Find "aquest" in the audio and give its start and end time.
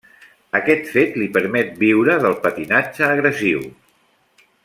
0.59-0.87